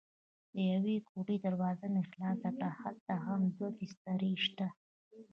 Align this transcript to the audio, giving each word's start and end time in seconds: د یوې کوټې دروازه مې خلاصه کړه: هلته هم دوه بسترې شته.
د 0.53 0.55
یوې 0.71 0.95
کوټې 1.09 1.35
دروازه 1.45 1.85
مې 1.93 2.01
خلاصه 2.09 2.49
کړه: 2.55 2.69
هلته 2.81 3.13
هم 3.25 3.41
دوه 3.55 3.69
بسترې 3.79 4.31
شته. 4.45 4.67